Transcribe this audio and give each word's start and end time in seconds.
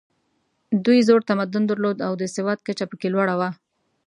دوی 0.85 0.99
زوړ 1.07 1.19
تمدن 1.29 1.63
درلود 1.67 1.97
او 2.07 2.13
د 2.21 2.23
سواد 2.35 2.59
کچه 2.67 2.85
پکې 2.89 3.07
لوړه 3.13 3.35
وه. 3.39 3.49